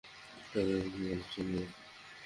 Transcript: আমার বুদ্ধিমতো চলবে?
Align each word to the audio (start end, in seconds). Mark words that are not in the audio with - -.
আমার 0.51 0.79
বুদ্ধিমতো 0.83 1.25
চলবে? 1.33 1.61